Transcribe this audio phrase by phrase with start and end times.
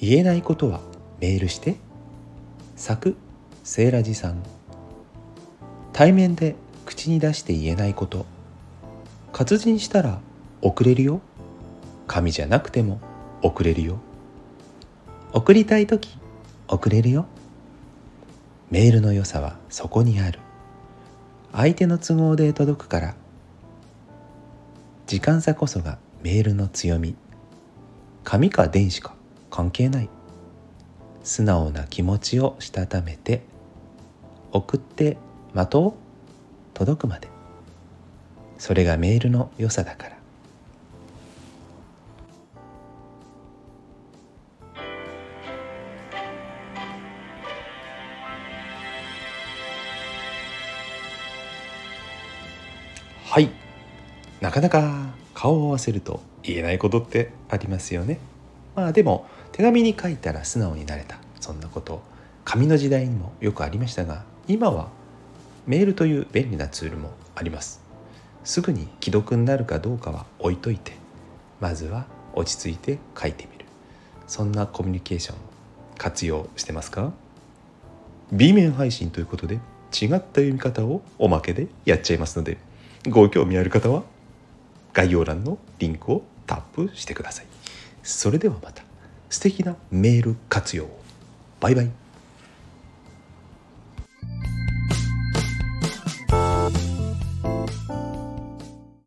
[0.00, 0.80] 言えないことは
[1.20, 1.76] メールして。
[2.74, 3.16] 作
[3.64, 4.42] セーラジさん。
[5.92, 8.24] 対面で口に出して言えないこと。
[9.30, 10.20] 活字にしたら
[10.62, 11.20] 送れるよ。
[12.06, 12.98] 紙じゃなくても
[13.42, 13.98] 送れるよ。
[15.34, 16.18] 送りたい時
[16.66, 17.26] 送れるよ。
[18.70, 20.38] メールの良さはそこにある。
[21.52, 23.14] 相手の都合で届くから。
[25.06, 27.16] 時間差こそがメールの強み。
[28.24, 29.19] 紙か電子か。
[29.50, 30.08] 関係ない。
[31.22, 33.42] 素直な気持ちをしたためて
[34.52, 35.18] 送って
[35.52, 35.92] 待とう。
[36.72, 37.28] 届くまで。
[38.58, 40.16] それがメールの良さだから。
[53.26, 53.50] はい。
[54.40, 58.18] なかなか顔を合わせると言えないことってありますよね。
[58.74, 59.26] まあでも
[59.60, 61.18] 手紙に書いたら素直になれた。
[61.38, 62.00] そんなこと
[62.46, 64.88] 紙の時代にもよくありましたが今は
[65.66, 67.82] メールという便利なツールもあります。
[68.42, 70.92] すぐに既読になるかどうかは置いといて
[71.60, 73.66] まずは落ち着いて書いてみる。
[74.26, 75.36] そんなコミュニケーション
[75.98, 77.12] 活用してますか
[78.32, 79.60] ？B 面配信ということで違っ
[80.08, 82.56] た読み方をおまけでやっちゃいますので
[83.10, 84.04] ご興味ある方は
[84.94, 87.46] 概要欄のリンクをタップしてください。
[88.02, 88.88] それではまた。
[89.30, 90.88] 素敵なメール活用。
[91.60, 91.90] バイバイ。